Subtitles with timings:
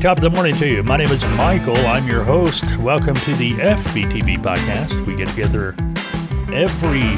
[0.00, 0.84] Top of the morning to you.
[0.84, 1.76] My name is Michael.
[1.78, 2.64] I'm your host.
[2.76, 5.04] Welcome to the FBTV podcast.
[5.04, 5.74] We get together
[6.54, 7.16] every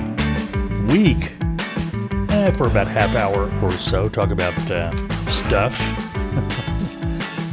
[0.87, 1.31] week
[2.31, 4.93] eh, for about half hour or so, talk about uh,
[5.29, 5.79] stuff,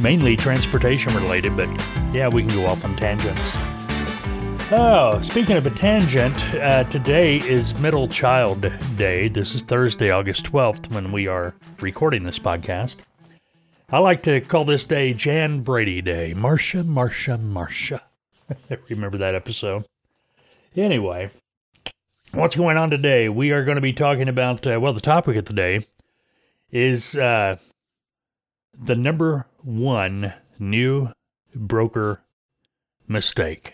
[0.00, 1.68] mainly transportation related, but
[2.10, 3.50] yeah, we can go off on tangents.
[4.72, 9.28] Oh, speaking of a tangent, uh, today is Middle Child Day.
[9.28, 12.96] This is Thursday, August 12th, when we are recording this podcast.
[13.90, 16.34] I like to call this day Jan Brady Day.
[16.34, 18.02] Marcia, Marcia, Marcia.
[18.90, 19.86] Remember that episode?
[20.76, 21.30] Anyway,
[22.34, 23.30] what's going on today?
[23.30, 25.80] We are going to be talking about, uh, well, the topic of the day
[26.70, 27.56] is uh,
[28.78, 31.08] the number one new
[31.54, 32.20] broker
[33.06, 33.72] mistake.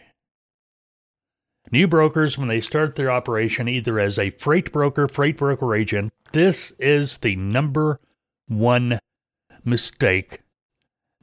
[1.73, 6.13] New brokers, when they start their operation either as a freight broker, freight broker agent,
[6.31, 7.99] this is the number
[8.47, 9.01] one
[9.65, 10.41] mistake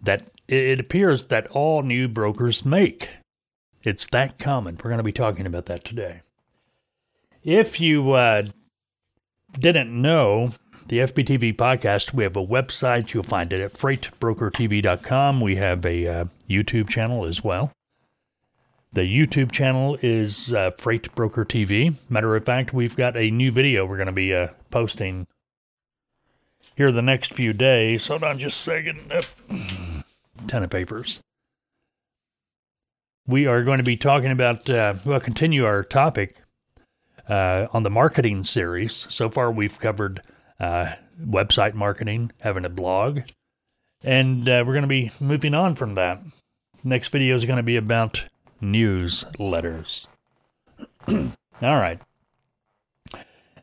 [0.02, 3.10] that it appears that all new brokers make.
[3.84, 4.76] It's that common.
[4.76, 6.22] We're going to be talking about that today.
[7.44, 8.44] If you uh,
[9.58, 10.52] didn't know,
[10.88, 13.14] the FBTV podcast, we have a website.
[13.14, 15.42] You'll find it at freightbrokertv.com.
[15.42, 17.72] We have a uh, YouTube channel as well.
[18.94, 21.96] The YouTube channel is uh, Freight Broker TV.
[22.10, 25.28] Matter of fact, we've got a new video we're going to be uh, posting
[26.82, 28.08] here the next few days.
[28.08, 30.04] Hold on just a second.
[30.48, 31.22] Ton of papers.
[33.28, 36.36] We are going to be talking about, uh, well, continue our topic
[37.30, 39.06] uh, on the marketing series.
[39.10, 40.24] So far, we've covered
[40.60, 40.94] uh,
[41.24, 43.20] website marketing, having a blog,
[44.04, 46.24] and uh, we're going to be moving on from that.
[46.84, 48.26] Next video is going to be about
[48.60, 50.08] newsletters.
[51.08, 51.30] All
[51.62, 52.00] right.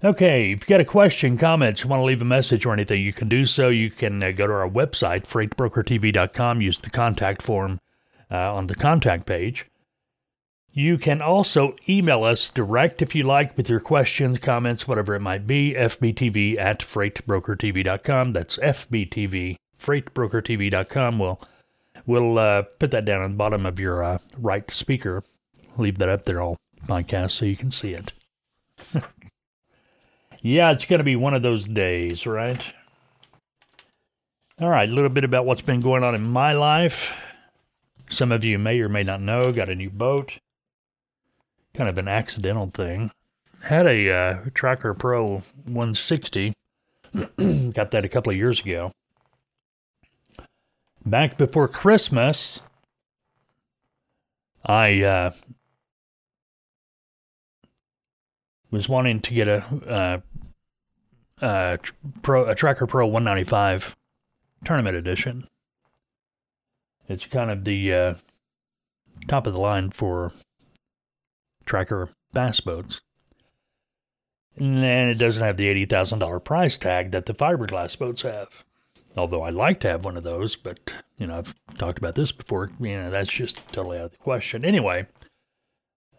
[0.04, 3.02] Okay, if you've got a question, comments, you want to leave a message or anything,
[3.02, 3.68] you can do so.
[3.68, 7.80] You can uh, go to our website, freightbrokertv.com, use the contact form
[8.30, 9.66] uh, on the contact page.
[10.70, 15.20] You can also email us direct if you like with your questions, comments, whatever it
[15.20, 18.30] might be, fbtv at freightbrokertv.com.
[18.30, 21.18] That's fbtv, freightbrokertv.com.
[21.18, 21.40] We'll,
[22.06, 25.24] we'll uh, put that down on the bottom of your uh, right speaker.
[25.76, 26.56] Leave that up there all
[26.86, 28.12] podcast so you can see it.
[30.40, 32.62] Yeah, it's going to be one of those days, right?
[34.60, 37.16] All right, a little bit about what's been going on in my life.
[38.10, 40.38] Some of you may or may not know, got a new boat.
[41.74, 43.10] Kind of an accidental thing.
[43.64, 46.52] Had a uh, Tracker Pro 160.
[47.72, 48.92] got that a couple of years ago.
[51.04, 52.60] Back before Christmas,
[54.64, 55.30] I uh,
[58.70, 60.18] was wanting to get a uh,
[61.40, 61.78] uh,
[62.22, 63.96] Pro a Tracker Pro 195
[64.64, 65.46] tournament edition.
[67.08, 68.14] It's kind of the uh,
[69.26, 70.32] top of the line for
[71.64, 73.00] tracker bass boats.
[74.56, 78.64] And it doesn't have the $80,000 price tag that the fiberglass boats have.
[79.16, 82.32] Although I'd like to have one of those, but, you know, I've talked about this
[82.32, 82.70] before.
[82.80, 84.64] You know, that's just totally out of the question.
[84.64, 85.06] Anyway,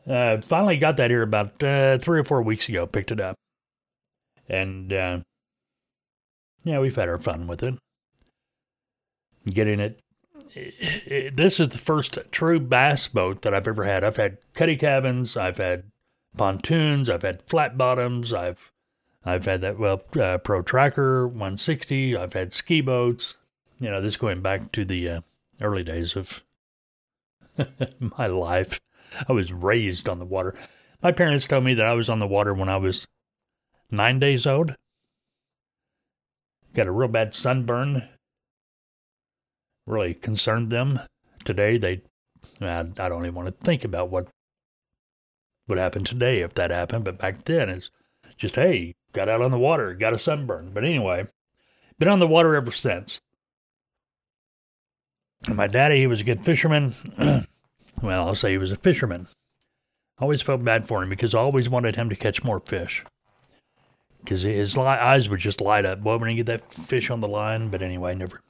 [0.08, 3.36] uh, finally got that here about uh, three or four weeks ago, picked it up.
[4.50, 5.20] And uh,
[6.64, 7.76] yeah, we've had our fun with it.
[9.46, 10.00] Getting it.
[11.36, 14.04] This is the first true bass boat that I've ever had.
[14.04, 15.84] I've had cuddy cabins, I've had
[16.36, 18.72] pontoons, I've had flat bottoms, I've
[19.26, 22.16] I've had that well uh, Pro Tracker 160.
[22.16, 23.36] I've had ski boats.
[23.80, 25.22] You know, this going back to the uh,
[25.62, 26.44] early days of
[28.00, 28.80] my life.
[29.28, 30.56] I was raised on the water.
[31.02, 33.08] My parents told me that I was on the water when I was
[33.92, 34.76] nine days old.
[36.74, 38.08] Got a real bad sunburn.
[39.86, 41.00] Really concerned them.
[41.44, 42.02] Today, they,
[42.62, 44.28] I, don't even want to think about what
[45.68, 47.06] would happen today if that happened.
[47.06, 47.90] But back then, it's
[48.38, 50.72] just, hey, got out on the water, got a sunburn.
[50.74, 51.26] But anyway,
[51.98, 53.20] been on the water ever since.
[55.48, 56.94] My daddy, he was a good fisherman.
[57.18, 57.48] well,
[58.28, 59.28] I'll say he was a fisherman.
[60.20, 63.04] always felt bad for him because I always wanted him to catch more fish
[64.24, 66.02] because his eyes would just light up.
[66.02, 67.70] Boy, when he get that fish on the line.
[67.70, 68.42] But anyway, never,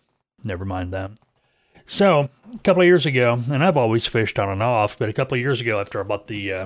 [0.44, 1.12] never mind that.
[1.86, 5.14] So a couple of years ago, and I've always fished on and off, but a
[5.14, 6.66] couple of years ago, after I bought the uh,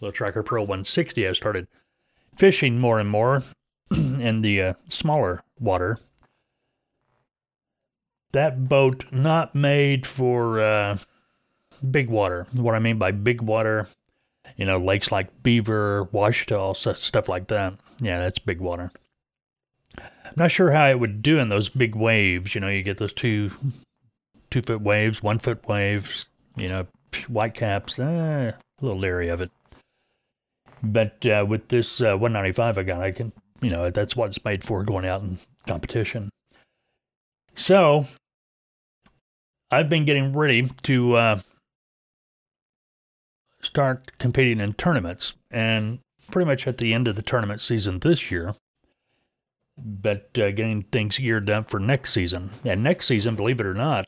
[0.00, 1.66] little Tracker Pro 160, I started
[2.36, 3.42] fishing more and more
[3.90, 5.98] in the uh, smaller water.
[8.32, 10.96] That boat not made for uh,
[11.90, 12.46] big water.
[12.52, 13.88] What I mean by big water,
[14.56, 17.74] you know, lakes like Beaver, Ouachita, stuff like that.
[18.02, 18.90] Yeah, that's big water.
[19.96, 22.54] I'm not sure how it would do in those big waves.
[22.54, 23.52] You know, you get those two
[24.50, 26.26] two foot waves, one foot waves,
[26.56, 26.86] you know,
[27.28, 29.50] white caps, eh, a little leery of it.
[30.82, 34.44] But uh, with this uh, 195 I got, I can, you know, that's what it's
[34.44, 35.38] made for going out in
[35.68, 36.28] competition.
[37.54, 38.04] So
[39.70, 41.40] I've been getting ready to uh,
[43.60, 46.00] start competing in tournaments, and
[46.32, 48.54] pretty much at the end of the tournament season this year,
[49.78, 52.50] but uh, getting things geared up for next season.
[52.64, 54.06] And next season, believe it or not,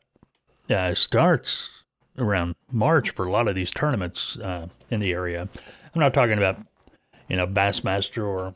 [0.71, 1.85] uh, starts
[2.19, 5.49] around March for a lot of these tournaments uh, in the area.
[5.95, 6.61] I'm not talking about,
[7.29, 8.55] you know, Bassmaster or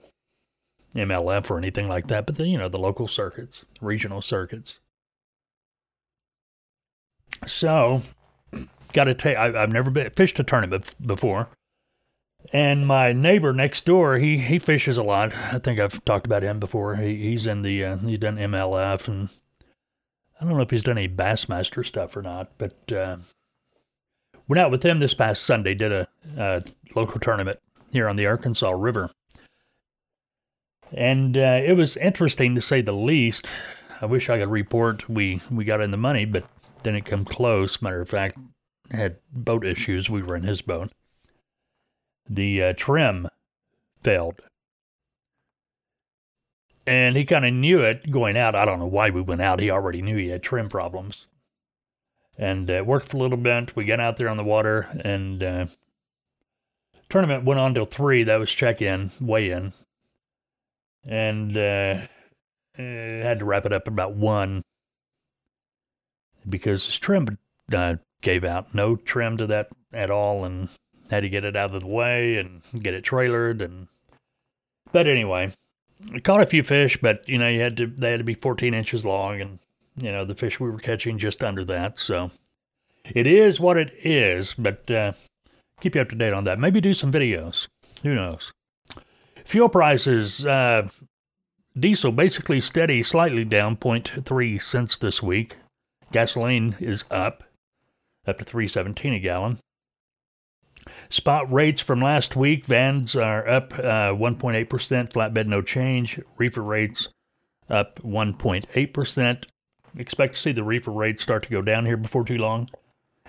[0.95, 4.79] MLF or anything like that, but the, you know, the local circuits, regional circuits.
[7.47, 8.03] So,
[8.93, 9.37] got to take.
[9.37, 11.49] I've never been fished a tournament before,
[12.53, 15.35] and my neighbor next door, he he fishes a lot.
[15.35, 16.97] I think I've talked about him before.
[16.97, 19.29] He, he's in the uh, he's done MLF, and
[20.41, 23.19] I don't know if he's done any Bassmaster stuff or not, but uh,
[24.47, 25.75] went out with him this past Sunday.
[25.75, 26.63] Did a, a
[26.95, 27.61] local tournament
[27.93, 29.11] here on the Arkansas River,
[30.97, 33.51] and uh, it was interesting to say the least.
[34.01, 36.45] I wish I could report we we got in the money, but
[36.83, 37.83] didn't come close.
[37.83, 38.39] Matter of fact,
[38.91, 40.09] had boat issues.
[40.09, 40.93] We were in his boat.
[42.29, 43.29] The uh, trim
[44.03, 44.43] failed.
[46.87, 48.55] And he kind of knew it going out.
[48.55, 49.61] I don't know why we went out.
[49.61, 51.27] He already knew he had trim problems.
[52.39, 53.77] And it uh, worked a little bit.
[53.77, 55.67] We got out there on the water, and uh,
[57.09, 58.23] tournament went on till three.
[58.23, 59.73] That was check in, weigh in.
[61.05, 62.07] And uh,
[62.79, 64.63] uh, had to wrap it up about one
[66.49, 67.39] because his trim
[67.73, 68.75] uh, gave out.
[68.75, 70.69] No trim to that at all, and
[71.11, 73.63] had to get it out of the way and get it trailered.
[73.63, 73.89] And
[74.93, 75.51] but anyway,
[76.13, 78.35] I caught a few fish, but you know you had to they had to be
[78.35, 79.59] 14 inches long, and
[79.97, 81.99] you know the fish we were catching just under that.
[81.99, 82.31] So
[83.05, 84.55] it is what it is.
[84.55, 85.13] But uh,
[85.81, 86.59] keep you up to date on that.
[86.59, 87.69] Maybe do some videos.
[88.03, 88.53] Who knows?
[89.45, 90.45] Fuel prices.
[90.45, 90.89] Uh,
[91.79, 95.57] diesel basically steady, slightly down 0.3 cents this week.
[96.13, 97.45] Gasoline is up,
[98.27, 99.59] up to 317 a gallon.
[101.11, 106.21] Spot rates from last week vans are up uh, 1.8%, flatbed no change.
[106.37, 107.09] Reefer rates
[107.71, 109.45] up 1.8%.
[109.97, 112.69] Expect to see the reefer rates start to go down here before too long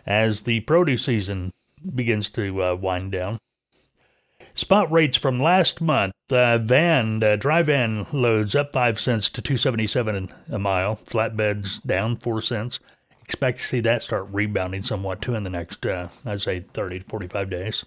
[0.05, 1.53] as the produce season
[1.95, 3.37] begins to uh, wind down.
[4.53, 9.41] Spot rates from last month: uh, van, uh, dry van loads up five cents to
[9.41, 10.97] 277 a mile.
[10.97, 12.81] Flatbeds down four cents.
[13.29, 17.01] Expect to see that start rebounding somewhat too in the next, uh, I'd say, 30
[17.01, 17.85] to 45 days.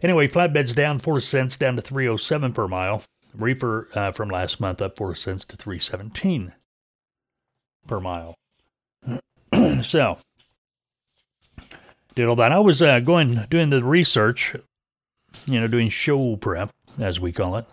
[0.00, 3.02] Anyway, flatbeds down four cents, down to 307 per mile.
[3.34, 6.52] Reefer uh, from last month up four cents to 317
[7.88, 8.36] per mile.
[9.82, 10.18] so,
[12.14, 12.52] did all that.
[12.52, 14.54] I was uh, going doing the research
[15.46, 17.66] you know, doing show prep, as we call it.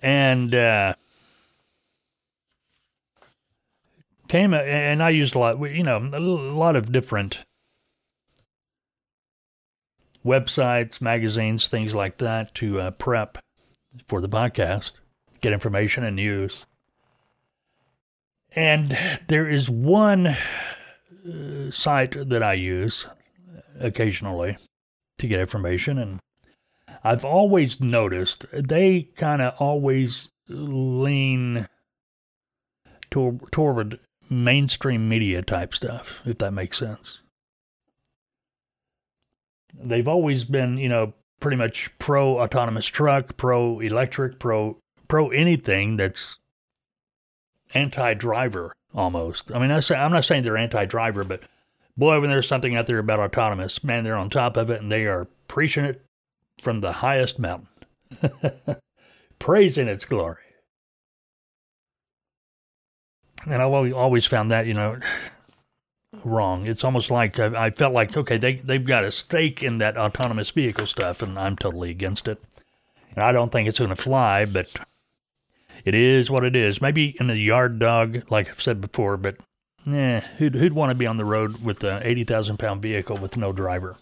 [0.00, 0.94] And uh,
[4.32, 7.44] came, and I used a lot, you know, a lot of different
[10.24, 13.36] websites, magazines, things like that to uh, prep
[14.06, 14.92] for the podcast,
[15.42, 16.64] get information and news.
[18.56, 18.96] And
[19.28, 23.06] there is one uh, site that I use
[23.78, 24.56] occasionally
[25.18, 25.98] to get information.
[25.98, 26.20] And
[27.04, 31.68] I've always noticed they kind of always lean
[33.10, 34.00] toward, toward
[34.30, 37.20] mainstream media type stuff, if that makes sense.
[39.74, 45.96] They've always been, you know, pretty much pro autonomous truck, pro electric, pro pro anything
[45.96, 46.38] that's
[47.74, 49.52] anti driver almost.
[49.52, 51.40] I mean, I say, I'm not saying they're anti driver, but
[51.96, 54.90] boy, when there's something out there about autonomous, man, they're on top of it and
[54.90, 56.02] they are preaching it
[56.60, 57.68] from the highest mountain,
[59.38, 60.38] praising its glory.
[63.44, 64.98] And I've always found that, you know,
[66.24, 66.66] wrong.
[66.66, 69.96] It's almost like I, I felt like, okay, they, they've got a stake in that
[69.96, 72.42] autonomous vehicle stuff, and I'm totally against it.
[73.14, 74.70] And I don't think it's going to fly, but
[75.84, 76.80] it is what it is.
[76.80, 79.36] Maybe in a yard dog, like I've said before, but
[79.86, 83.36] Eh, who'd, who'd want to be on the road with an 80,000 pound vehicle with
[83.36, 83.96] no driver?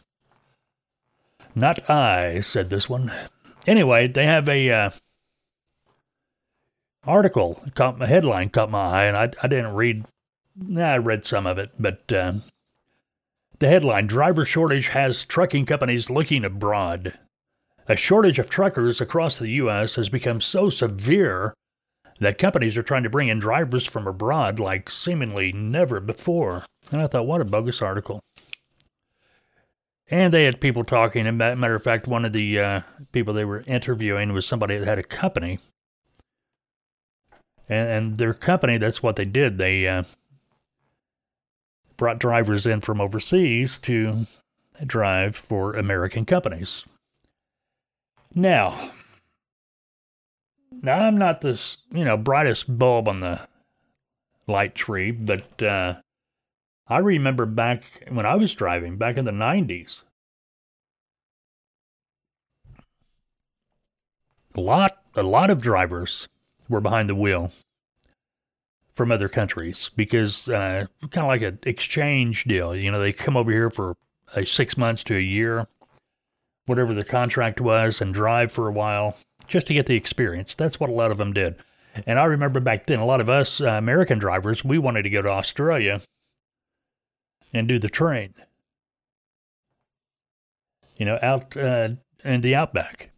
[1.55, 3.11] Not I, said this one.
[3.67, 4.91] Anyway, they have a uh,
[7.05, 10.05] article, caught, my headline caught my eye, and I, I didn't read,
[10.77, 12.35] I read some of it, but uh,
[13.59, 17.19] the headline Driver Shortage Has Trucking Companies Looking Abroad.
[17.89, 19.97] A shortage of truckers across the U.S.
[19.97, 21.55] has become so severe
[22.21, 26.65] that companies are trying to bring in drivers from abroad like seemingly never before.
[26.93, 28.21] And I thought, what a bogus article.
[30.11, 31.27] And they had people talking.
[31.27, 32.81] And matter of fact, one of the uh,
[33.13, 35.59] people they were interviewing was somebody that had a company.
[37.71, 39.57] And, and their company, that's what they did.
[39.57, 40.03] They uh,
[41.97, 44.27] brought drivers in from overseas to
[44.85, 46.85] drive for American companies.
[48.35, 48.91] Now,
[50.83, 53.41] now I'm not this, you know, brightest bulb on the
[54.49, 55.95] light tree, but uh,
[56.89, 60.03] I remember back when I was driving back in the 90s.
[64.57, 66.27] A lot, a lot of drivers
[66.71, 67.53] were behind the wheel
[68.91, 72.75] from other countries because uh, kind of like an exchange deal.
[72.75, 73.97] You know, they come over here for
[74.35, 75.67] uh, six months to a year,
[76.67, 80.55] whatever the contract was, and drive for a while just to get the experience.
[80.55, 81.57] That's what a lot of them did.
[82.07, 85.11] And I remember back then, a lot of us uh, American drivers, we wanted to
[85.11, 86.01] go to Australia
[87.53, 88.35] and do the train.
[90.97, 91.89] You know, out uh,
[92.25, 93.11] in the outback.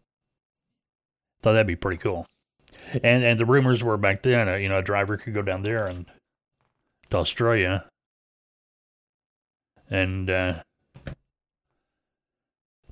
[1.42, 2.26] Thought that'd be pretty cool.
[3.02, 5.62] And and the rumors were back then, uh, you know, a driver could go down
[5.62, 6.06] there and
[7.10, 7.86] to Australia
[9.90, 10.62] and uh,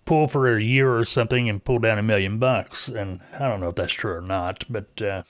[0.05, 2.89] pull for a year or something and pull down a million bucks.
[2.89, 5.23] And I don't know if that's true or not, but uh,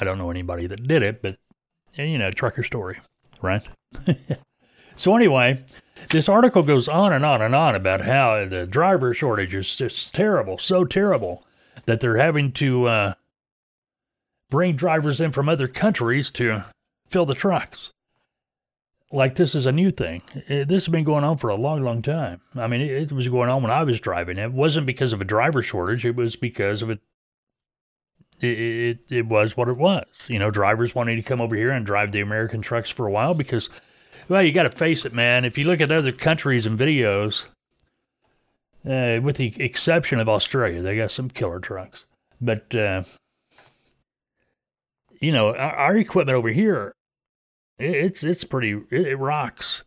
[0.00, 1.22] I don't know anybody that did it.
[1.22, 1.36] But
[1.94, 3.00] you know, trucker story,
[3.42, 3.66] right?
[4.96, 5.64] so anyway,
[6.10, 10.14] this article goes on and on and on about how the driver shortage is just
[10.14, 11.44] terrible, so terrible
[11.86, 13.14] that they're having to uh,
[14.50, 16.64] bring drivers in from other countries to
[17.08, 17.90] fill the trucks.
[19.12, 20.22] Like this is a new thing.
[20.46, 22.42] It, this has been going on for a long, long time.
[22.54, 24.38] I mean, it, it was going on when I was driving.
[24.38, 26.04] It wasn't because of a driver shortage.
[26.04, 27.00] It was because of it.
[28.40, 30.06] It, it, it was what it was.
[30.28, 33.10] You know, drivers wanting to come over here and drive the American trucks for a
[33.10, 33.68] while because,
[34.28, 35.44] well, you got to face it, man.
[35.44, 37.46] If you look at other countries and videos,
[38.88, 42.06] uh, with the exception of Australia, they got some killer trucks.
[42.40, 43.02] But uh,
[45.20, 46.94] you know, our, our equipment over here,
[47.78, 49.82] it, it's it's pretty, it, it rocks.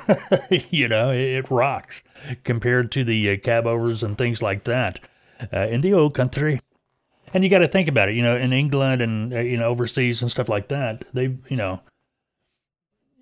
[0.70, 2.02] you know, it, it, rocks
[2.44, 5.00] compared to the uh, cab overs and things like that
[5.52, 6.60] uh, in the old country.
[7.32, 8.16] And you got to think about it.
[8.16, 11.56] You know, in England and uh, you know overseas and stuff like that, they you
[11.56, 11.80] know,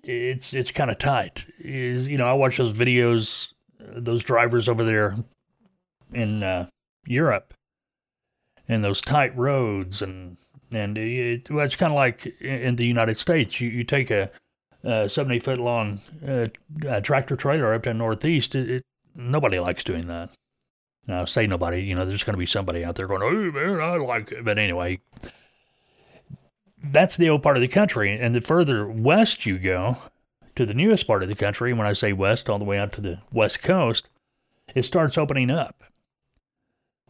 [0.03, 1.45] it's it's kind of tight.
[1.59, 5.15] Is you know, I watch those videos, those drivers over there
[6.13, 6.67] in uh,
[7.05, 7.53] Europe,
[8.67, 10.37] and those tight roads and
[10.71, 13.59] and it, well, it's kind of like in the United States.
[13.59, 14.29] You, you take a,
[14.83, 16.47] a 70 foot long uh,
[17.01, 18.55] tractor trailer up to the Northeast.
[18.55, 18.83] It, it,
[19.15, 20.31] nobody likes doing that.
[21.07, 23.79] Now, say nobody, you know, there's going to be somebody out there going, oh, man,
[23.79, 24.45] I like it.
[24.45, 24.99] But anyway,
[26.83, 28.17] that's the old part of the country.
[28.17, 29.97] And the further west you go
[30.55, 32.91] to the newest part of the country, when I say west, all the way out
[32.93, 34.09] to the west coast,
[34.75, 35.83] it starts opening up.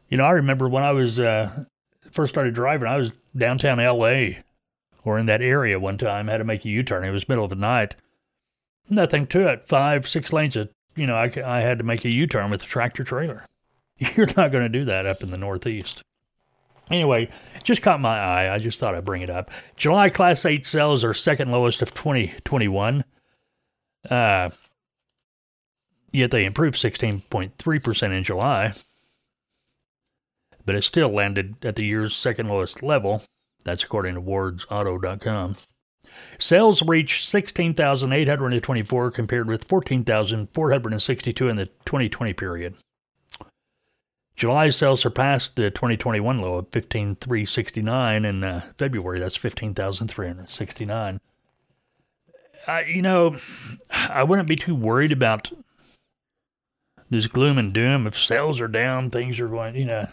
[0.07, 1.65] You know, I remember when I was uh,
[2.11, 4.41] first started driving, I was downtown LA
[5.03, 7.03] or in that area one time, had to make a U turn.
[7.03, 7.95] It was middle of the night.
[8.89, 9.65] Nothing to it.
[9.65, 12.63] Five, six lanes of, you know, I, I had to make a U turn with
[12.63, 13.45] a tractor trailer.
[13.97, 16.03] You're not going to do that up in the Northeast.
[16.89, 17.29] Anyway,
[17.63, 18.53] just caught my eye.
[18.53, 19.51] I just thought I'd bring it up.
[19.75, 23.03] July Class 8 sales are second lowest of 2021.
[24.09, 24.49] Uh,
[26.11, 28.73] yet they improved 16.3% in July
[30.69, 33.23] but it still landed at the year's second lowest level.
[33.63, 35.55] That's according to WardsAuto.com.
[36.37, 42.75] Sales reached 16,824 compared with 14,462 in the 2020 period.
[44.35, 49.19] July sales surpassed the 2021 low of 15,369 in uh, February.
[49.19, 51.19] That's 15,369.
[52.67, 53.37] Uh, you know,
[53.89, 55.49] I wouldn't be too worried about
[57.09, 58.05] this gloom and doom.
[58.05, 60.07] If sales are down, things are going, you know,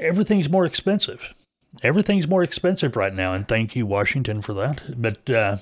[0.00, 1.34] everything's more expensive.
[1.82, 5.00] Everything's more expensive right now, and thank you, Washington, for that.
[5.00, 5.56] But uh,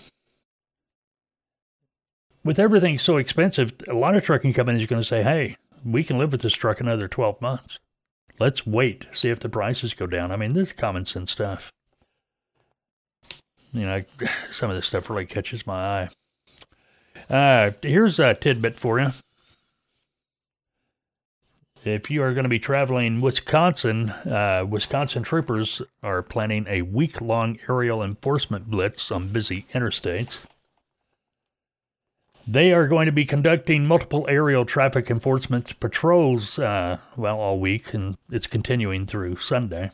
[2.45, 6.05] with everything so expensive, a lot of trucking companies are going to say, hey, we
[6.05, 7.79] can live with this truck another 12 months.
[8.39, 10.33] Let's wait, see if the prices go down.
[10.33, 11.73] I mean, this is common sense stuff.
[13.73, 14.03] You know,
[14.51, 16.09] some of this stuff really catches my eye.
[17.31, 19.11] Uh, here's a tidbit for you
[21.85, 27.21] if you are going to be traveling Wisconsin, uh, Wisconsin troopers are planning a week
[27.21, 30.45] long aerial enforcement blitz on busy interstates.
[32.47, 37.95] They are going to be conducting multiple aerial traffic enforcement patrols, uh, well, all week,
[37.95, 39.91] and it's continuing through Sunday.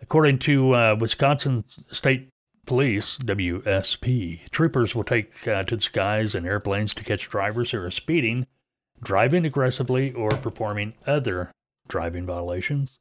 [0.00, 2.28] According to uh, Wisconsin State
[2.64, 7.80] Police, WSP, troopers will take uh, to the skies in airplanes to catch drivers who
[7.80, 8.46] are speeding,
[9.02, 11.52] driving aggressively, or performing other
[11.88, 12.98] driving violations.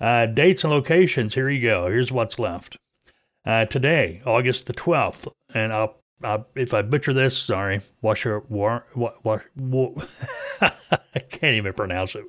[0.00, 1.88] Uh, dates and locations, here you go.
[1.88, 2.76] Here's what's left.
[3.44, 8.84] Uh, today, August the 12th, and I'll, I'll, if I butcher this, sorry, Washer, war,
[8.94, 9.90] wa, wa, wa,
[10.60, 12.24] I can't even pronounce it.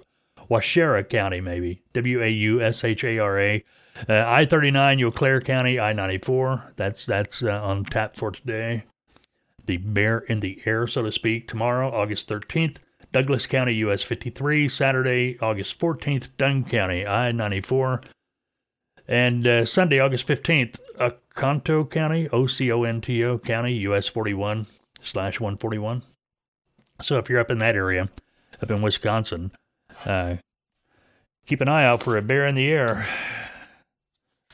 [0.49, 1.83] Waushara County, maybe.
[1.93, 3.63] W A U S H A R A.
[4.07, 6.73] Uh, I 39, Eau Claire County, I 94.
[6.75, 8.83] That's, that's uh, on tap for today.
[9.65, 11.47] The bear in the air, so to speak.
[11.47, 12.77] Tomorrow, August 13th,
[13.11, 14.67] Douglas County, US 53.
[14.67, 18.01] Saturday, August 14th, Dunn County, I 94.
[19.07, 24.07] And uh, Sunday, August 15th, Oconto County, O C O N T O County, US
[24.07, 24.67] 41
[25.01, 26.03] slash 141.
[27.01, 28.09] So if you're up in that area,
[28.61, 29.51] up in Wisconsin,
[30.05, 30.35] uh,
[31.47, 33.07] keep an eye out for a bear in the air.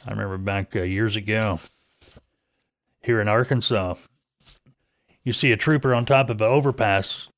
[0.06, 1.60] I remember back uh, years ago
[3.02, 3.96] here in Arkansas,
[5.24, 7.30] you see a trooper on top of an overpass.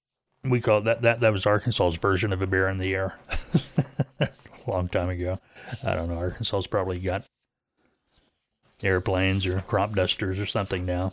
[0.43, 3.17] We call that, that, that was Arkansas's version of a bear in the air.
[4.19, 4.29] A
[4.67, 5.39] long time ago.
[5.83, 6.17] I don't know.
[6.17, 7.25] Arkansas's probably got
[8.83, 11.11] airplanes or crop dusters or something now.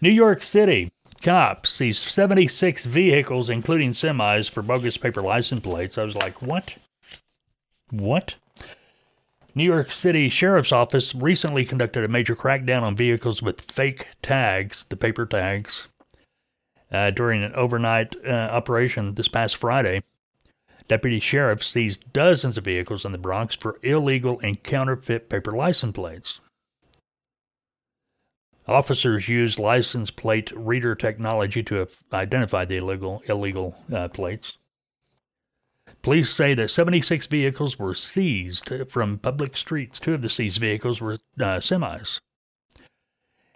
[0.00, 0.90] New York City.
[1.22, 5.98] Cops sees 76 vehicles, including semis, for bogus paper license plates.
[5.98, 6.78] I was like, what?
[7.90, 8.36] What?
[9.54, 14.86] New York City Sheriff's Office recently conducted a major crackdown on vehicles with fake tags,
[14.88, 15.88] the paper tags,
[16.92, 20.02] uh, during an overnight uh, operation this past Friday.
[20.88, 25.94] Deputy sheriff seized dozens of vehicles in the Bronx for illegal and counterfeit paper license
[25.94, 26.40] plates.
[28.66, 34.58] Officers used license plate reader technology to identify the illegal illegal uh, plates.
[36.02, 40.00] Police say that 76 vehicles were seized from public streets.
[40.00, 42.20] Two of the seized vehicles were uh, semis.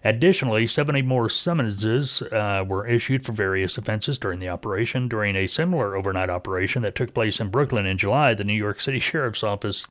[0.07, 5.09] Additionally, 70 more summonses uh, were issued for various offenses during the operation.
[5.09, 8.81] During a similar overnight operation that took place in Brooklyn in July, the New York
[8.81, 9.87] City Sheriff's Office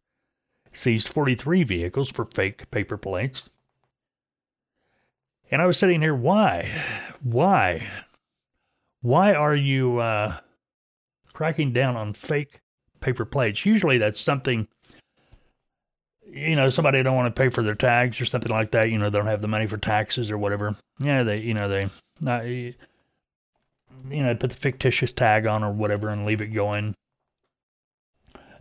[0.72, 3.50] seized 43 vehicles for fake paper plates.
[5.50, 6.70] And I was sitting here, why?
[7.22, 7.88] Why?
[9.02, 10.38] Why are you uh,
[11.34, 12.62] cracking down on fake
[13.02, 13.66] paper plates?
[13.66, 14.68] Usually that's something
[16.34, 18.90] you know, somebody don't want to pay for their tags or something like that.
[18.90, 20.76] You know, they don't have the money for taxes or whatever.
[21.00, 21.84] Yeah, they, you know, they,
[22.28, 22.74] uh, you
[24.10, 26.96] know, put the fictitious tag on or whatever and leave it going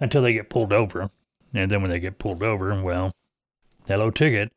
[0.00, 1.10] until they get pulled over.
[1.54, 3.12] And then when they get pulled over, well,
[3.86, 4.50] hello ticket.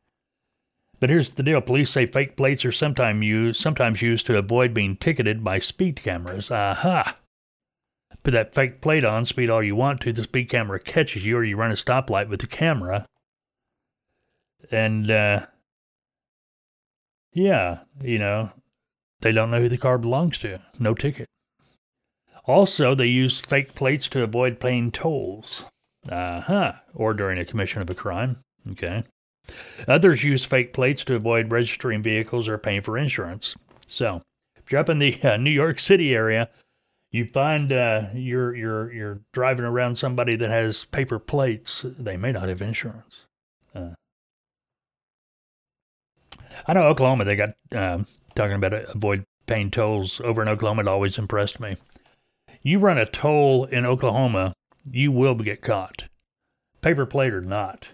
[1.00, 4.74] But here's the deal: police say fake plates are sometimes used, sometimes used to avoid
[4.74, 6.50] being ticketed by speed cameras.
[6.50, 7.16] Aha!
[8.26, 10.12] Put that fake plate on, speed all you want to.
[10.12, 13.06] The speed camera catches you, or you run a stoplight with the camera.
[14.68, 15.46] And, uh,
[17.32, 18.50] yeah, you know,
[19.20, 20.60] they don't know who the car belongs to.
[20.80, 21.28] No ticket.
[22.46, 25.64] Also, they use fake plates to avoid paying tolls.
[26.08, 26.72] Uh huh.
[26.94, 28.38] Or during a commission of a crime.
[28.70, 29.04] Okay.
[29.86, 33.54] Others use fake plates to avoid registering vehicles or paying for insurance.
[33.86, 34.22] So,
[34.56, 36.50] if you're up in the uh, New York City area,
[37.16, 41.82] you find uh, you're you're you're driving around somebody that has paper plates.
[41.84, 43.22] They may not have insurance.
[43.74, 43.94] Uh,
[46.66, 47.24] I know Oklahoma.
[47.24, 50.82] They got um, talking about avoid paying tolls over in Oklahoma.
[50.82, 51.76] It always impressed me.
[52.62, 54.52] You run a toll in Oklahoma,
[54.90, 56.08] you will get caught,
[56.82, 57.90] paper plate or not.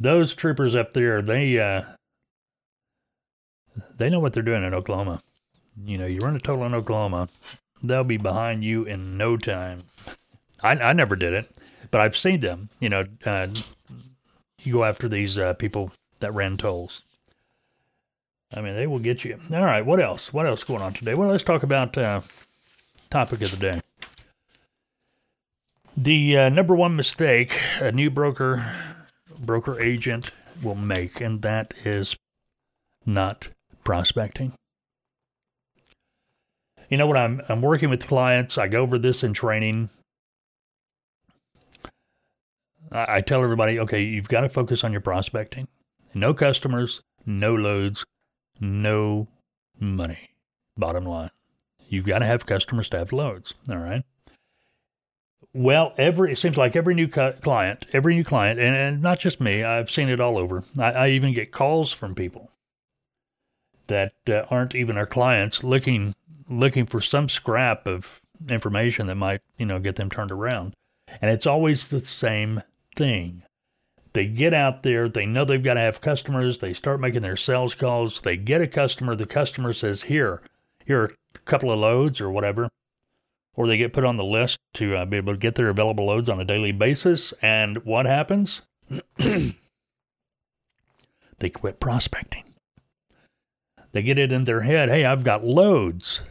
[0.00, 1.82] Those troopers up there, they uh,
[3.96, 5.20] they know what they're doing in Oklahoma.
[5.84, 7.28] You know, you run a toll in Oklahoma,
[7.88, 9.84] they'll be behind you in no time.
[10.62, 11.50] I, I never did it,
[11.90, 12.70] but I've seen them.
[12.80, 13.48] You know, uh,
[14.62, 17.02] you go after these uh, people that ran tolls.
[18.54, 19.38] I mean, they will get you.
[19.52, 20.32] All right, what else?
[20.32, 21.14] What else going on today?
[21.14, 22.20] Well, let's talk about uh,
[23.10, 23.80] topic of the day.
[25.96, 28.74] The uh, number one mistake a new broker
[29.38, 30.30] broker agent
[30.62, 32.16] will make, and that is
[33.04, 33.48] not
[33.82, 34.52] prospecting
[36.88, 39.90] you know, when I'm I'm working with clients, I go over this in training.
[42.92, 45.68] I, I tell everybody, okay, you've got to focus on your prospecting.
[46.14, 48.04] No customers, no loads,
[48.60, 49.28] no
[49.78, 50.30] money.
[50.76, 51.30] Bottom line,
[51.88, 53.54] you've got to have customers to have loads.
[53.68, 54.02] All right.
[55.52, 59.18] Well, every it seems like every new cu- client, every new client, and, and, not
[59.18, 60.62] just me, I've seen it all over.
[60.78, 62.50] I, I even get calls from people
[63.86, 66.14] that uh, aren't even our clients looking
[66.48, 70.74] looking for some scrap of information that might, you know, get them turned around.
[71.20, 72.62] And it's always the same
[72.94, 73.42] thing.
[74.12, 77.36] They get out there, they know they've got to have customers, they start making their
[77.36, 80.40] sales calls, they get a customer, the customer says, Here,
[80.86, 82.70] here are a couple of loads or whatever.
[83.54, 86.06] Or they get put on the list to uh, be able to get their available
[86.06, 87.32] loads on a daily basis.
[87.42, 88.62] And what happens?
[89.16, 89.54] they
[91.52, 92.44] quit prospecting.
[93.92, 96.22] They get it in their head hey, I've got loads.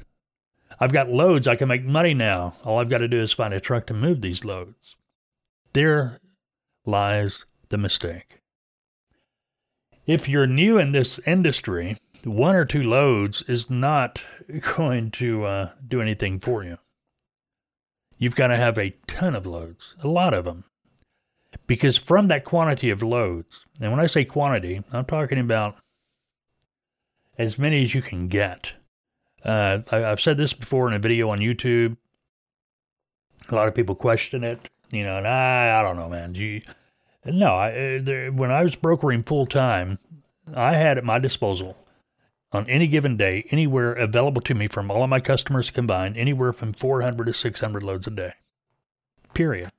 [0.79, 1.47] I've got loads.
[1.47, 2.53] I can make money now.
[2.63, 4.95] All I've got to do is find a truck to move these loads.
[5.73, 6.19] There
[6.85, 8.41] lies the mistake.
[10.05, 14.23] If you're new in this industry, one or two loads is not
[14.75, 16.77] going to uh, do anything for you.
[18.17, 20.63] You've got to have a ton of loads, a lot of them.
[21.67, 25.77] Because from that quantity of loads, and when I say quantity, I'm talking about
[27.37, 28.73] as many as you can get.
[29.45, 31.97] Uh, I, have said this before in a video on YouTube.
[33.47, 36.33] A lot of people question it, you know, and I, I don't know, man.
[36.33, 36.61] You,
[37.25, 39.99] no, I, uh, there, when I was brokering full time,
[40.55, 41.77] I had at my disposal
[42.51, 46.53] on any given day, anywhere available to me from all of my customers combined, anywhere
[46.53, 48.33] from 400 to 600 loads a day.
[49.35, 49.69] Period.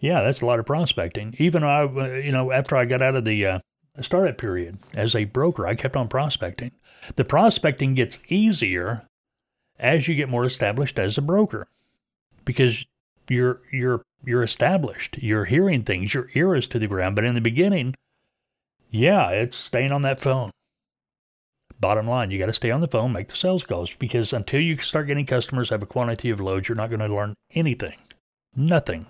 [0.00, 1.34] Yeah, that's a lot of prospecting.
[1.38, 3.58] Even I, uh, you know, after I got out of the uh,
[4.00, 6.72] startup period as a broker, I kept on prospecting.
[7.16, 9.02] The prospecting gets easier
[9.78, 11.68] as you get more established as a broker
[12.44, 12.86] because
[13.28, 15.18] you're you're you're established.
[15.18, 16.14] You're hearing things.
[16.14, 17.14] Your ear is to the ground.
[17.14, 17.94] But in the beginning,
[18.90, 20.50] yeah, it's staying on that phone.
[21.80, 24.60] Bottom line, you got to stay on the phone, make the sales calls because until
[24.60, 27.94] you start getting customers, have a quantity of loads, you're not going to learn anything.
[28.56, 29.06] Nothing.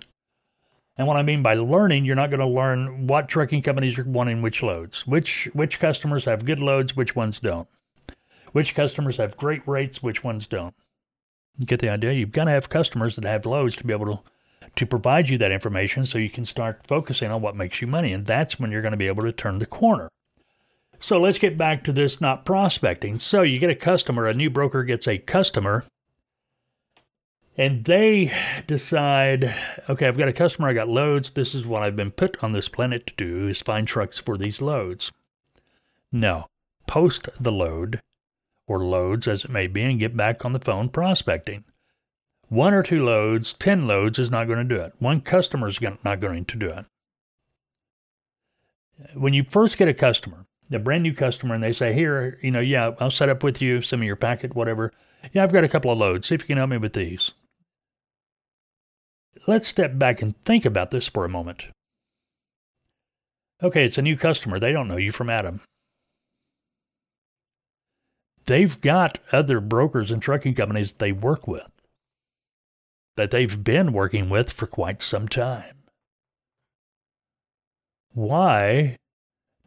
[0.98, 4.04] And what I mean by learning, you're not going to learn what trucking companies are
[4.04, 7.68] wanting which loads, which which customers have good loads, which ones don't,
[8.52, 10.74] which customers have great rates, which ones don't.
[11.58, 12.12] You get the idea?
[12.12, 14.22] You've got to have customers that have loads to be able to
[14.76, 18.12] to provide you that information so you can start focusing on what makes you money,
[18.12, 20.08] and that's when you're going to be able to turn the corner.
[21.00, 23.18] So let's get back to this not prospecting.
[23.18, 25.84] So you get a customer, a new broker gets a customer,
[27.56, 28.32] and they
[28.66, 29.54] decide,
[29.88, 31.30] okay, I've got a customer, I got loads.
[31.30, 34.36] This is what I've been put on this planet to do is find trucks for
[34.36, 35.10] these loads.
[36.12, 36.46] No,
[36.86, 38.00] post the load
[38.68, 41.64] or loads as it may be and get back on the phone prospecting.
[42.48, 44.92] One or two loads, 10 loads is not going to do it.
[44.98, 46.84] One customer is not going to do it.
[49.14, 52.50] When you first get a customer, a brand new customer and they say, Here, you
[52.50, 54.92] know, yeah, I'll set up with you, send me your packet, whatever.
[55.32, 56.28] Yeah, I've got a couple of loads.
[56.28, 57.32] See if you can help me with these.
[59.46, 61.68] Let's step back and think about this for a moment.
[63.62, 64.58] Okay, it's a new customer.
[64.58, 65.60] They don't know you from Adam.
[68.48, 71.70] They've got other brokers and trucking companies they work with
[73.18, 75.82] that they've been working with for quite some time.
[78.14, 78.96] Why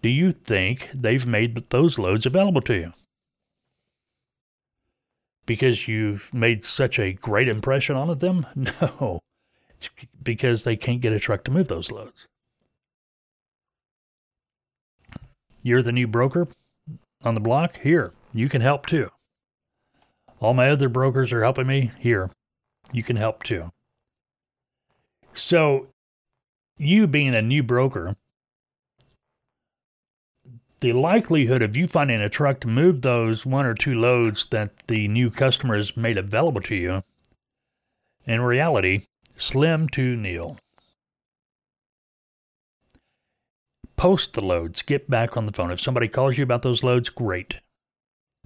[0.01, 2.93] do you think they've made those loads available to you?
[5.45, 8.47] Because you've made such a great impression on them?
[8.81, 9.19] No.
[9.69, 9.89] It's
[10.23, 12.27] because they can't get a truck to move those loads.
[15.61, 16.47] You're the new broker
[17.23, 17.79] on the block?
[17.81, 19.09] Here, you can help too.
[20.39, 21.91] All my other brokers are helping me?
[21.99, 22.31] Here,
[22.91, 23.71] you can help too.
[25.33, 25.87] So,
[26.77, 28.15] you being a new broker,
[30.79, 34.87] the likelihood of you finding a truck to move those one or two loads that
[34.87, 37.03] the new customer has made available to you,
[38.25, 39.01] in reality,
[39.37, 40.57] slim to nil.
[43.95, 45.71] Post the loads, get back on the phone.
[45.71, 47.59] If somebody calls you about those loads, great.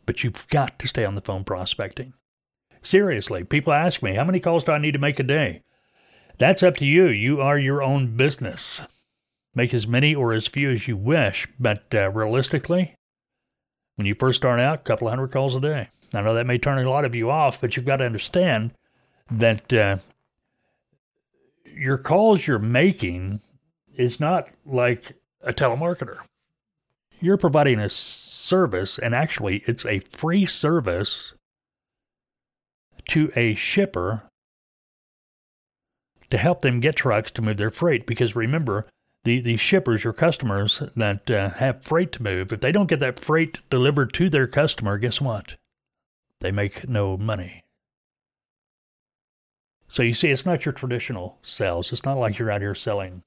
[0.05, 2.13] But you've got to stay on the phone prospecting.
[2.81, 5.61] Seriously, people ask me, how many calls do I need to make a day?
[6.37, 7.07] That's up to you.
[7.07, 8.81] You are your own business.
[9.55, 12.95] Make as many or as few as you wish, but uh, realistically,
[13.95, 15.89] when you first start out, a couple hundred calls a day.
[16.13, 18.71] I know that may turn a lot of you off, but you've got to understand
[19.31, 19.97] that uh,
[21.65, 23.39] your calls you're making
[23.95, 26.17] is not like a telemarketer.
[27.21, 27.89] You're providing a
[28.45, 31.33] service, and actually, it's a free service
[33.09, 34.23] to a shipper
[36.29, 38.05] to help them get trucks to move their freight.
[38.05, 38.87] Because remember,
[39.23, 42.99] the, the shippers, your customers that uh, have freight to move, if they don't get
[42.99, 45.55] that freight delivered to their customer, guess what?
[46.41, 47.63] They make no money.
[49.87, 51.91] So you see, it's not your traditional sales.
[51.91, 53.21] It's not like you're out here selling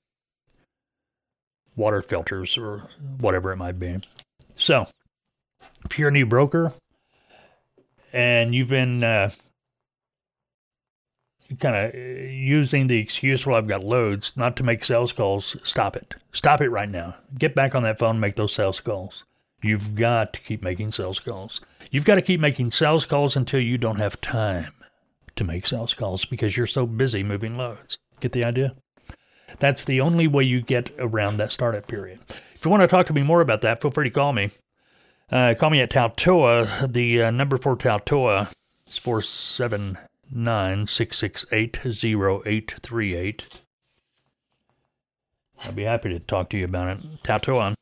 [1.77, 3.99] water filters or whatever it might be.
[4.57, 4.87] So
[5.91, 6.73] if you're a new broker
[8.13, 9.31] and you've been uh,
[11.59, 15.97] kind of using the excuse, well, I've got loads, not to make sales calls, stop
[15.97, 16.15] it.
[16.33, 17.17] Stop it right now.
[17.39, 19.25] Get back on that phone and make those sales calls.
[19.63, 21.61] You've got to keep making sales calls.
[21.91, 24.75] You've got to keep making sales calls until you don't have time
[25.37, 27.99] to make sales calls because you're so busy moving loads.
[28.21, 28.75] Get the idea?
[29.59, 32.21] That's the only way you get around that startup period.
[32.55, 34.51] If you want to talk to me more about that, feel free to call me.
[35.31, 36.93] Uh, call me at TALTOA.
[36.93, 38.51] The uh, number for TALTOA
[38.87, 43.61] is 479 668 0838.
[45.65, 47.23] I'll be happy to talk to you about it.
[47.23, 47.75] TALTOA.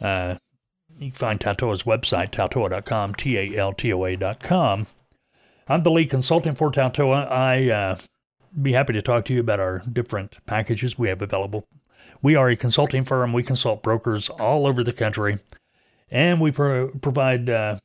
[0.00, 0.36] Uh,
[0.98, 4.86] you can find TALTOA's website, taltoa.com, T A L T O A.com.
[5.68, 7.30] I'm the lead consultant for TALTOA.
[7.30, 7.96] I uh,
[8.60, 11.64] be happy to talk to you about our different packages we have available.
[12.22, 13.32] We are a consulting firm.
[13.32, 15.38] We consult brokers all over the country,
[16.12, 17.76] and we pro- provide uh,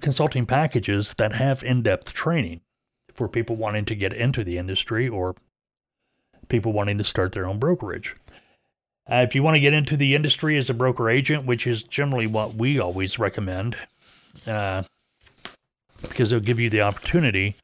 [0.00, 2.62] consulting packages that have in depth training
[3.14, 5.36] for people wanting to get into the industry or
[6.48, 8.16] people wanting to start their own brokerage.
[9.08, 11.82] Uh, if you want to get into the industry as a broker agent, which is
[11.82, 13.76] generally what we always recommend,
[14.46, 14.82] uh,
[16.00, 17.54] because it'll give you the opportunity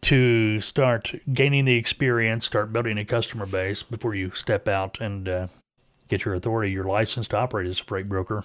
[0.00, 5.28] to start gaining the experience, start building a customer base before you step out and
[5.28, 5.46] uh,
[6.08, 8.44] get your authority, your license to operate as a freight broker.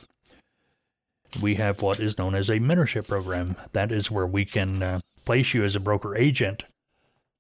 [1.41, 3.55] We have what is known as a mentorship program.
[3.73, 6.63] That is where we can uh, place you as a broker agent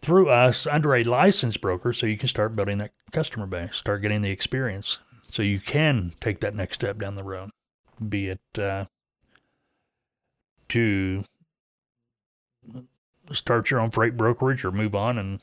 [0.01, 4.01] through us under a licensed broker so you can start building that customer base, start
[4.01, 7.49] getting the experience so you can take that next step down the road,
[8.07, 8.85] be it uh,
[10.69, 11.23] to
[13.31, 15.39] start your own freight brokerage or move on and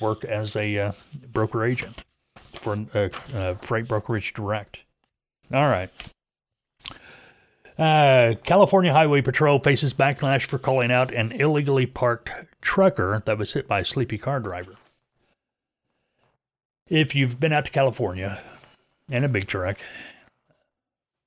[0.00, 0.92] work as a uh,
[1.30, 4.80] broker agent for uh, uh, Freight Brokerage Direct.
[5.52, 5.90] All right.
[7.78, 13.52] Uh, California Highway Patrol faces backlash for calling out an illegally parked trucker that was
[13.52, 14.74] hit by a sleepy car driver.
[16.88, 18.40] If you've been out to California
[19.08, 19.78] in a big truck,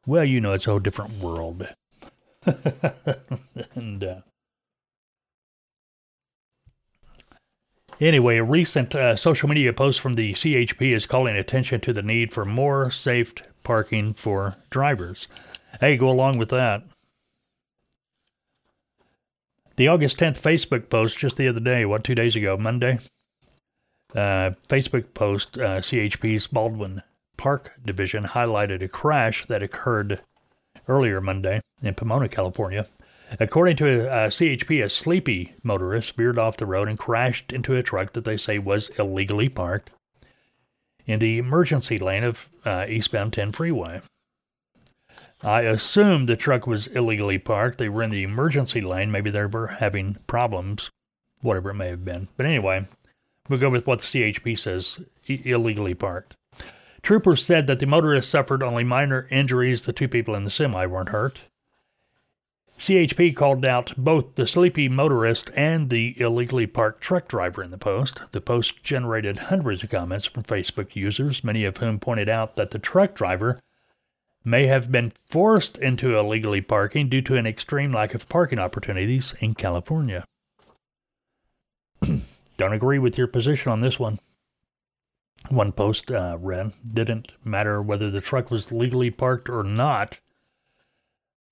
[0.05, 1.67] well, you know it's a whole different world.
[3.75, 4.21] and uh,
[8.01, 12.01] Anyway, a recent uh, social media post from the CHP is calling attention to the
[12.01, 15.27] need for more safe parking for drivers.
[15.79, 16.83] Hey, go along with that.
[19.77, 22.99] The August 10th Facebook post just the other day, what, two days ago, Monday?
[24.13, 27.01] Uh, Facebook post, uh, CHP's Baldwin
[27.37, 30.21] Park Division highlighted a crash that occurred
[30.87, 32.85] earlier Monday in Pomona, California.
[33.39, 37.81] According to a, CHP, a sleepy motorist veered off the road and crashed into a
[37.81, 39.89] truck that they say was illegally parked
[41.05, 44.01] in the emergency lane of uh, eastbound 10 freeway.
[45.43, 47.79] I assume the truck was illegally parked.
[47.79, 49.11] They were in the emergency lane.
[49.11, 50.91] Maybe they were having problems,
[51.41, 52.27] whatever it may have been.
[52.37, 52.85] But anyway,
[53.49, 56.35] we'll go with what the CHP says illegally parked.
[57.01, 59.83] Troopers said that the motorist suffered only minor injuries.
[59.83, 61.41] The two people in the semi weren't hurt.
[62.77, 67.77] CHP called out both the sleepy motorist and the illegally parked truck driver in the
[67.77, 68.21] post.
[68.31, 72.71] The post generated hundreds of comments from Facebook users, many of whom pointed out that
[72.71, 73.59] the truck driver
[74.43, 79.33] may have been forced into illegally parking due to an extreme lack of parking opportunities
[79.39, 80.25] in California.
[82.57, 84.19] Don't agree with your position on this one.
[85.49, 90.19] One post uh, read, didn't matter whether the truck was legally parked or not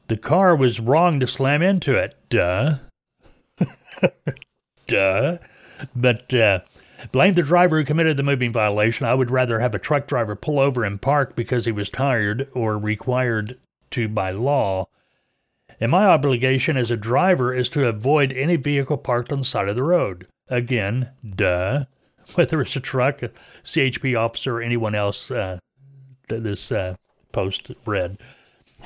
[0.10, 2.18] the car was wrong to slam into it.
[2.30, 2.80] Duh.
[4.88, 5.38] Duh.
[5.96, 6.60] But uh,
[7.12, 9.06] blame the driver who committed the moving violation.
[9.06, 12.50] I would rather have a truck driver pull over and park because he was tired
[12.54, 13.58] or required
[13.92, 14.88] to by law.
[15.80, 19.70] And my obligation as a driver is to avoid any vehicle parked on the side
[19.70, 20.28] of the road.
[20.50, 21.86] Again, duh.
[22.36, 23.32] Whether it's a truck, a
[23.64, 25.60] CHP officer, or anyone else uh,
[26.28, 26.96] that this uh,
[27.32, 28.20] post read.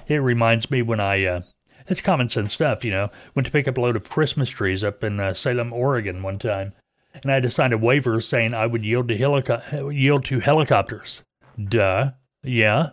[0.08, 1.42] It reminds me when I, uh,
[1.88, 4.84] it's common sense stuff, you know, went to pick up a load of Christmas trees
[4.84, 6.74] up in uh, Salem, Oregon one time,
[7.22, 10.40] and I had to sign a waiver saying I would yield to, helico- yield to
[10.40, 11.24] helicopters.
[11.62, 12.12] Duh.
[12.46, 12.90] Yeah.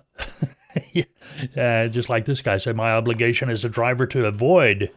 [1.57, 4.93] uh, just like this guy said, my obligation as a driver to avoid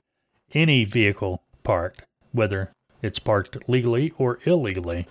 [0.54, 5.08] any vehicle parked, whether it's parked legally or illegally.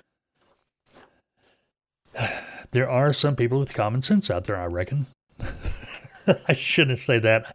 [2.70, 5.04] There are some people with common sense out there, I reckon.
[6.48, 7.54] I shouldn't say that.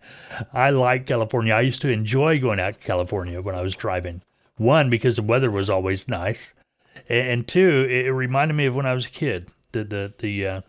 [0.53, 1.53] I like California.
[1.55, 4.21] I used to enjoy going out to California when I was driving.
[4.57, 6.53] One, because the weather was always nice,
[7.07, 9.49] and two, it reminded me of when I was a kid.
[9.71, 10.61] The the the uh,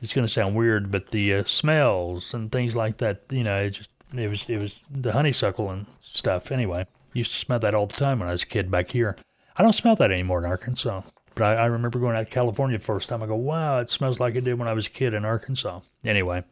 [0.00, 3.22] it's going to sound weird, but the uh, smells and things like that.
[3.30, 6.50] You know, it just it was it was the honeysuckle and stuff.
[6.50, 9.16] Anyway, Used to smell that all the time when I was a kid back here.
[9.56, 11.00] I don't smell that anymore in Arkansas.
[11.34, 13.22] But I, I remember going out to California the first time.
[13.22, 15.80] I go, wow, it smells like it did when I was a kid in Arkansas.
[16.04, 16.44] Anyway,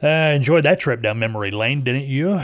[0.00, 2.40] uh, enjoyed that trip down memory lane, didn't you?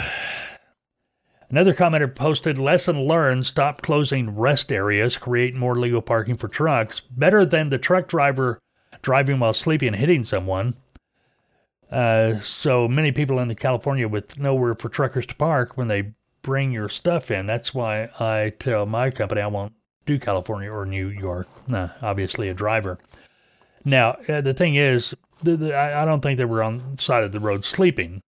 [1.51, 7.01] Another commenter posted lesson learned stop closing rest areas, create more legal parking for trucks.
[7.01, 8.61] Better than the truck driver
[9.03, 10.77] driving while sleeping and hitting someone.
[11.91, 16.13] Uh, so many people in the California with nowhere for truckers to park when they
[16.43, 17.47] bring your stuff in.
[17.47, 19.73] That's why I tell my company I won't
[20.07, 21.49] do California or New York.
[21.69, 22.99] Nah, obviously a driver.
[23.85, 27.03] Now uh, the thing is, the, the, I, I don't think they were on the
[27.03, 28.21] side of the road sleeping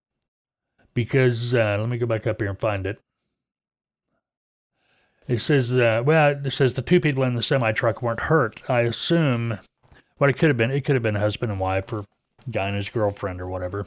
[0.93, 3.01] because uh, let me go back up here and find it.
[5.29, 8.69] It says, uh, well, it says the two people in the semi truck weren't hurt.
[8.69, 9.59] I assume
[10.19, 12.05] what it could have been, it could have been a husband and wife or
[12.51, 13.87] guy and his girlfriend or whatever.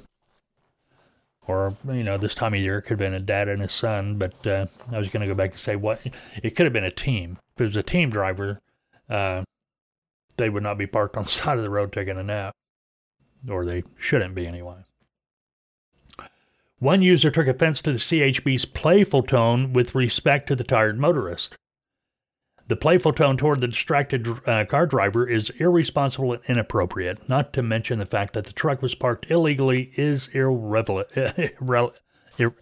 [1.48, 3.74] Or, you know, this time of year, it could have been a dad and his
[3.74, 4.18] son.
[4.18, 6.02] But uh, I was going to go back and say what
[6.42, 7.38] it could have been a team.
[7.56, 8.62] If it was a team driver,
[9.10, 9.44] uh,
[10.38, 12.54] they would not be parked on the side of the road taking a nap.
[13.48, 14.78] Or they shouldn't be anyway.
[16.80, 21.56] One user took offense to the CHP's playful tone with respect to the tired motorist.
[22.68, 27.62] The playful tone toward the distracted uh, car driver is irresponsible and inappropriate, not to
[27.62, 31.08] mention the fact that the truck was parked illegally is irrelevant.
[32.38, 32.56] Ir-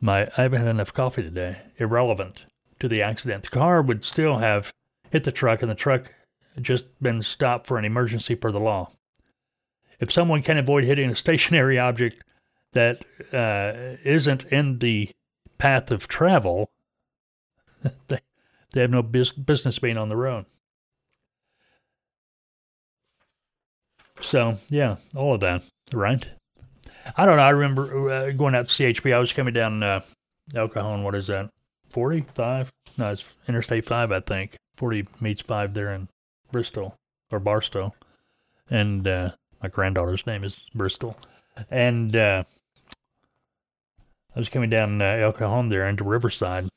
[0.00, 1.62] my, I haven't had enough coffee today.
[1.78, 2.46] Irrelevant
[2.80, 3.44] to the accident.
[3.44, 4.72] The car would still have
[5.10, 6.12] hit the truck, and the truck
[6.60, 8.90] just been stopped for an emergency per the law.
[9.98, 12.22] If someone can avoid hitting a stationary object
[12.74, 15.10] that uh, not in the
[15.58, 16.70] path of travel,
[18.08, 18.20] they,
[18.72, 20.46] they have no bis- business being on the road.
[24.20, 26.26] So, yeah, all of that, right?
[27.16, 27.42] I don't know.
[27.42, 29.14] I remember uh, going out to CHP.
[29.14, 30.00] I was coming down uh,
[30.54, 31.02] El Cajon.
[31.02, 31.50] What is that?
[31.90, 32.72] 45?
[32.96, 34.56] No, it's Interstate 5, I think.
[34.76, 36.08] 40 meets 5 there in
[36.50, 36.96] Bristol
[37.30, 37.94] or Barstow.
[38.70, 39.32] And uh,
[39.62, 41.16] my granddaughter's name is Bristol.
[41.70, 42.44] And uh,
[44.34, 46.68] I was coming down uh, El Cajon there into Riverside.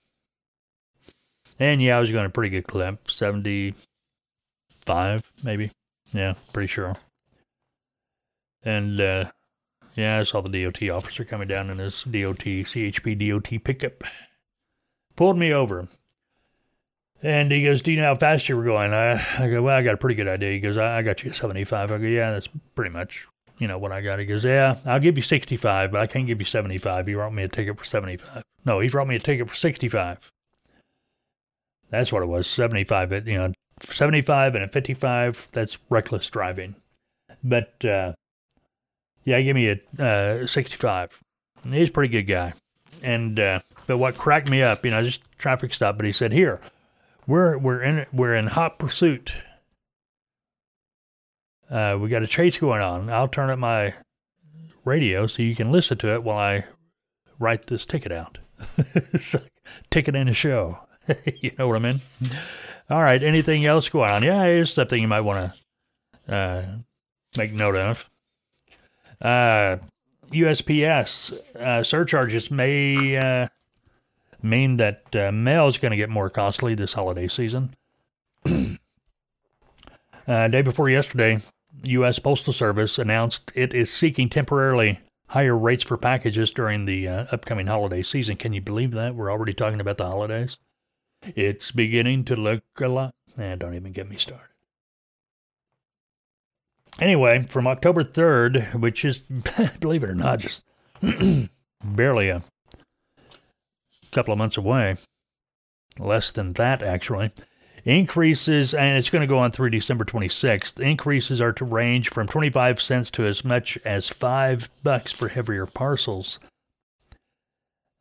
[1.59, 5.71] And yeah, I was going a pretty good clip 75, maybe.
[6.13, 6.95] Yeah, pretty sure.
[8.63, 9.31] And uh,
[9.95, 14.03] yeah, I saw the DOT officer coming down in his DOT, CHP DOT pickup.
[15.15, 15.87] Pulled me over.
[17.23, 18.93] And he goes, Do you know how fast you were going?
[18.93, 20.51] I, I go, Well, I got a pretty good idea.
[20.51, 21.91] He goes, I, I got you at 75.
[21.91, 23.27] I go, Yeah, that's pretty much
[23.59, 24.19] you know what I got.
[24.19, 27.07] He goes, yeah, I'll give you 65, but I can't give you 75.
[27.07, 28.43] He wrote me a ticket for 75.
[28.65, 30.31] No, he wrote me a ticket for 65.
[31.89, 33.13] That's what it was, 75.
[33.13, 36.75] At, you know, 75 and a 55, that's reckless driving.
[37.43, 38.13] But uh,
[39.23, 41.21] yeah, give me a uh, 65.
[41.69, 42.53] He's a pretty good guy.
[43.03, 45.97] And uh, but what cracked me up, you know, just traffic stop.
[45.97, 46.59] But he said, "Here,
[47.27, 49.35] we're we're in we're in hot pursuit
[51.69, 53.09] uh, we got a chase going on.
[53.09, 53.93] I'll turn up my
[54.85, 56.65] radio so you can listen to it while I
[57.39, 58.37] write this ticket out.
[58.77, 59.51] it's like
[59.89, 60.79] ticket in a show.
[61.41, 62.01] you know what I mean?
[62.89, 63.21] All right.
[63.21, 64.23] Anything else going on?
[64.23, 65.53] Yeah, here's something you might want
[66.27, 66.65] to uh,
[67.37, 68.09] make note of.
[69.21, 69.77] Uh,
[70.31, 73.47] USPS uh, surcharges may uh,
[74.41, 77.75] mean that uh, mail is going to get more costly this holiday season.
[78.45, 78.77] day
[80.61, 81.37] before yesterday,
[81.83, 82.19] U.S.
[82.19, 87.67] Postal Service announced it is seeking temporarily higher rates for packages during the uh, upcoming
[87.67, 88.37] holiday season.
[88.37, 89.15] Can you believe that?
[89.15, 90.57] We're already talking about the holidays.
[91.23, 93.13] It's beginning to look a lot.
[93.37, 94.47] Eh, don't even get me started.
[96.99, 99.23] Anyway, from October 3rd, which is,
[99.79, 100.63] believe it or not, just
[101.83, 102.41] barely a
[104.11, 104.95] couple of months away,
[105.99, 107.31] less than that actually,
[107.85, 110.79] Increases, and it's going to go on through December 26th.
[110.79, 115.65] Increases are to range from 25 cents to as much as 5 bucks for heavier
[115.65, 116.39] parcels.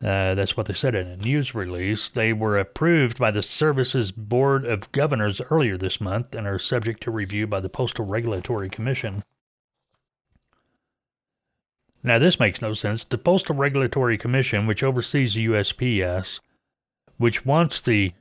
[0.04, 2.10] Uh, that's what they said in a news release.
[2.10, 7.02] They were approved by the Service's Board of Governors earlier this month and are subject
[7.04, 9.22] to review by the Postal Regulatory Commission.
[12.02, 13.04] Now, this makes no sense.
[13.04, 16.40] The Postal Regulatory Commission, which oversees the USPS,
[17.16, 18.12] which wants the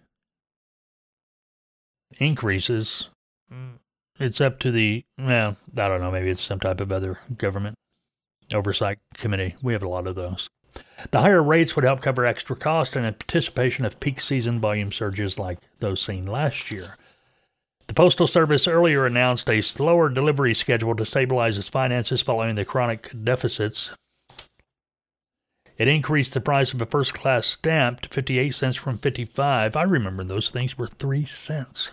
[2.18, 3.10] increases,
[3.52, 3.74] mm.
[4.20, 7.76] it's up to the, well, I don't know, maybe it's some type of other government
[8.54, 9.56] oversight committee.
[9.62, 10.50] We have a lot of those.
[11.12, 15.40] The higher rates would help cover extra costs in anticipation of peak season volume surges
[15.40, 16.98] like those seen last year.
[17.88, 22.66] The Postal Service earlier announced a slower delivery schedule to stabilize its finances following the
[22.66, 23.92] chronic deficits
[25.78, 29.76] It increased the price of a first class stamp to 58 cents from 55.
[29.76, 31.90] I remember those things were 3 cents.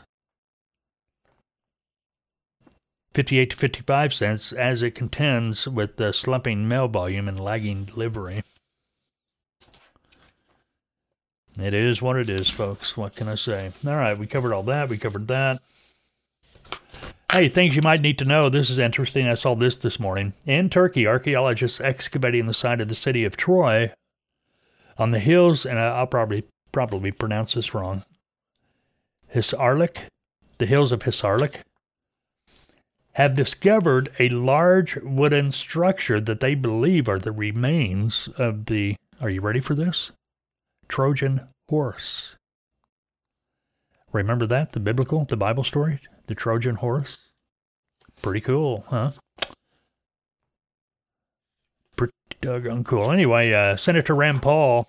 [3.15, 8.43] 58 to 55 cents as it contends with the slumping mail volume and lagging delivery.
[11.61, 12.97] It is what it is, folks.
[12.97, 13.71] What can I say?
[13.87, 14.89] All right, we covered all that.
[14.89, 15.61] We covered that.
[17.33, 18.51] Hey, things you might need to know.
[18.51, 19.27] This is interesting.
[19.27, 20.35] I saw this this morning.
[20.45, 23.91] In Turkey, archaeologists excavating the site of the city of Troy
[24.99, 28.03] on the hills, and I'll probably probably pronounce this wrong.
[29.35, 30.09] Hisarlik,
[30.59, 31.61] the hills of Hisarlik,
[33.13, 38.97] have discovered a large wooden structure that they believe are the remains of the.
[39.23, 40.13] Are you ready for this?
[40.87, 42.35] Trojan horse.
[44.13, 44.73] Remember that?
[44.73, 45.99] The biblical, the Bible story?
[46.27, 47.19] The Trojan horse?
[48.23, 49.13] Pretty cool, huh?
[51.97, 53.11] Pretty doggone cool.
[53.11, 54.89] Anyway, uh, Senator Rand Paul,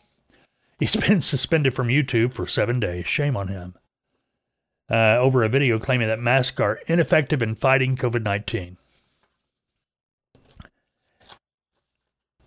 [0.79, 3.07] he's been suspended from YouTube for seven days.
[3.07, 3.75] Shame on him.
[4.91, 8.77] Uh, over a video claiming that masks are ineffective in fighting COVID 19.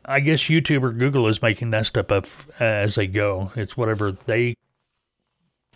[0.05, 2.27] I guess YouTube or Google is making that stuff up
[2.61, 3.51] as they go.
[3.57, 4.55] It's whatever they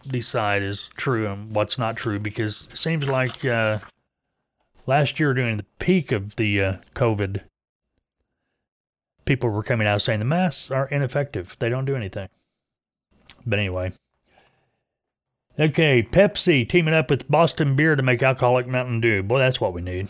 [0.06, 3.78] decide is true and what's not true because it seems like uh,
[4.86, 7.42] last year during the peak of the uh, COVID,
[9.24, 11.56] people were coming out saying the masks are ineffective.
[11.58, 12.28] They don't do anything.
[13.46, 13.92] But anyway.
[15.58, 19.22] Okay, Pepsi teaming up with Boston Beer to make alcoholic Mountain Dew.
[19.22, 20.08] Boy, that's what we need.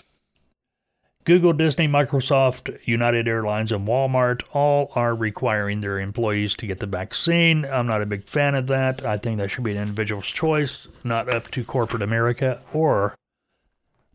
[1.25, 6.87] Google, Disney, Microsoft, United Airlines, and Walmart all are requiring their employees to get the
[6.87, 7.67] vaccine.
[7.67, 9.05] I'm not a big fan of that.
[9.05, 13.15] I think that should be an individual's choice, not up to corporate America or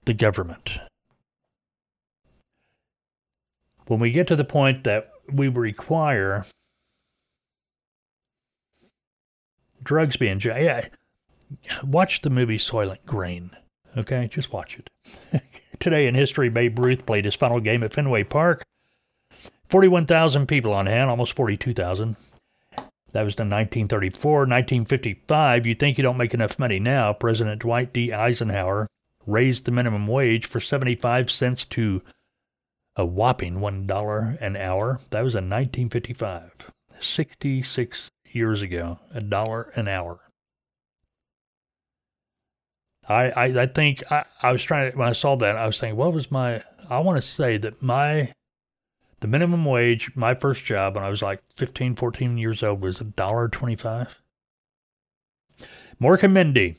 [0.06, 0.80] the government.
[3.88, 6.43] When we get to the point that we require
[9.84, 10.88] drugs being, yeah,
[11.84, 13.51] watch the movie Soylent Green.
[13.95, 14.89] Okay, just watch it.
[15.80, 18.63] Today in history, Babe Ruth played his final game at Fenway Park.
[19.69, 22.15] 41,000 people on hand, almost 42,000.
[23.11, 24.39] That was in 1934.
[24.39, 27.13] 1955, you think you don't make enough money now.
[27.13, 28.11] President Dwight D.
[28.11, 28.88] Eisenhower
[29.26, 32.01] raised the minimum wage for 75 cents to
[32.95, 34.99] a whopping $1 an hour.
[35.09, 36.71] That was in 1955.
[36.99, 40.19] 66 years ago, a dollar an hour.
[43.08, 45.78] I, I, I think I, I was trying to, when I saw that, I was
[45.78, 48.34] saying, what was my, I want to say that my,
[49.20, 52.99] the minimum wage, my first job when I was like 15, 14 years old was
[52.99, 54.16] $1.25.
[56.01, 56.76] Mork and Mindy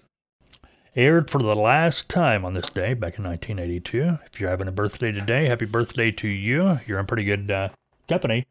[0.95, 4.19] aired for the last time on this day back in 1982.
[4.31, 6.81] If you're having a birthday today, happy birthday to you.
[6.87, 7.69] You're in pretty good uh,
[8.09, 8.47] company.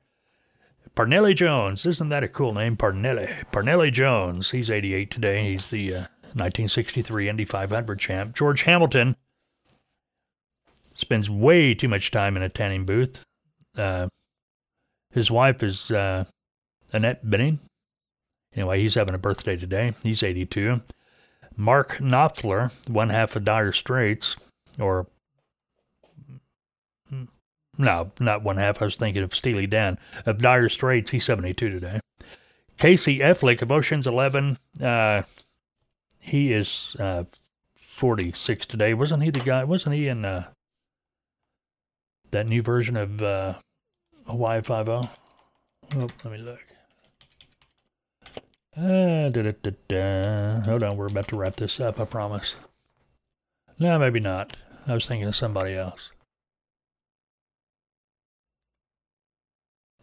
[0.96, 2.78] Parnelli Jones, isn't that a cool name?
[2.78, 3.30] Parnelli.
[3.52, 5.52] Parnelli Jones, he's 88 today.
[5.52, 6.06] He's the uh,
[6.36, 8.36] 1963 Indy 500 champ.
[8.36, 9.16] George Hamilton
[10.94, 13.24] spends way too much time in a tanning booth.
[13.78, 14.08] Uh,
[15.12, 16.26] his wife is uh,
[16.92, 17.60] Annette Bening.
[18.54, 19.92] Anyway, he's having a birthday today.
[20.04, 20.82] He's 82.
[21.58, 24.36] Mark Knopfler, one half of Dire Straits,
[24.80, 25.08] or
[27.78, 28.82] no, not one half.
[28.82, 31.12] I was thinking of Steely Dan of Dire Straits.
[31.12, 32.00] He's 72 today.
[32.78, 34.58] Casey Affleck of Ocean's Eleven.
[34.82, 35.24] Uh,
[36.26, 37.26] he is uh,
[37.76, 38.96] 46 today.
[38.96, 39.64] Wasn't he the guy?
[39.64, 40.48] Wasn't he in uh,
[42.32, 43.54] that new version of uh,
[44.26, 45.08] Hawaii Five O?
[45.96, 46.66] Oh, let me look.
[48.76, 50.60] Uh, da, da, da, da.
[50.62, 52.00] Hold on, we're about to wrap this up.
[52.00, 52.56] I promise.
[53.78, 54.58] No, maybe not.
[54.88, 56.12] I was thinking of somebody else.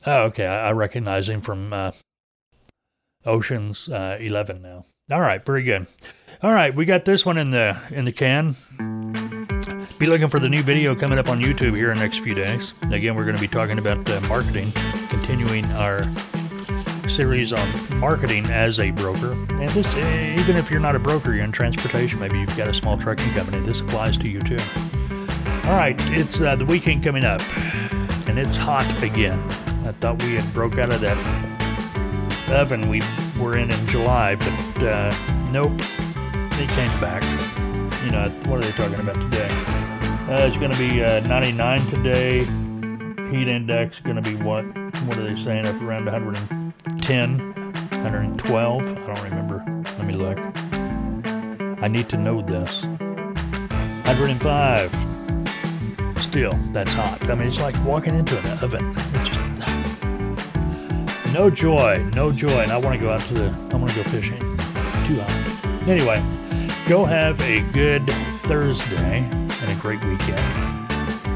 [0.06, 0.46] Oh, okay.
[0.46, 1.90] I, I recognize him from uh,
[3.24, 4.84] Ocean's uh, Eleven now.
[5.10, 5.86] All right, very good.
[6.42, 8.56] All right, we got this one in the in the can.
[9.98, 12.34] Be looking for the new video coming up on YouTube here in the next few
[12.34, 12.74] days.
[12.90, 14.72] Again, we're going to be talking about uh, marketing,
[15.08, 16.02] continuing our
[17.08, 19.32] series on marketing as a broker.
[19.50, 22.68] And this, eh, even if you're not a broker, you're in transportation, maybe you've got
[22.68, 23.60] a small trucking company.
[23.60, 24.58] This applies to you too.
[25.64, 27.40] All right, it's uh, the weekend coming up,
[28.28, 29.38] and it's hot again.
[29.84, 31.51] I thought we had broke out of that
[32.52, 33.02] oven we
[33.40, 35.14] were in in July, but uh,
[35.50, 37.22] nope, it came back.
[38.04, 39.48] You know, what are they talking about today?
[40.28, 42.44] Uh, it's going to be uh, 99 today.
[43.30, 44.64] Heat index going to be what?
[45.06, 45.66] What are they saying?
[45.66, 47.38] Up around 110,
[47.90, 48.82] 112.
[48.82, 49.64] I don't remember.
[49.98, 50.38] Let me look.
[51.82, 52.84] I need to know this.
[54.04, 56.22] 105.
[56.22, 57.28] Still, that's hot.
[57.28, 58.94] I mean, it's like walking into an oven
[61.32, 62.60] no joy, no joy.
[62.60, 64.38] And I want to go out to the, I want to go fishing.
[64.38, 65.88] Too hot.
[65.88, 66.22] Anyway,
[66.88, 68.06] go have a good
[68.42, 70.90] Thursday and a great weekend.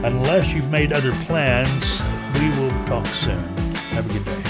[0.05, 2.01] Unless you've made other plans,
[2.35, 3.41] we will talk soon.
[3.91, 4.43] Have a good day.